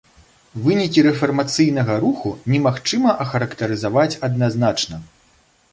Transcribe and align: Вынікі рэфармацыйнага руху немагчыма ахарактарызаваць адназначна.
Вынікі 0.67 1.03
рэфармацыйнага 1.07 1.93
руху 2.05 2.33
немагчыма 2.55 3.11
ахарактарызаваць 3.27 4.11
адназначна. 4.31 4.95